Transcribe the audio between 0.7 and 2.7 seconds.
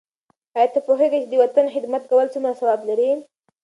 ته پوهېږې چې د وطن خدمت کول څومره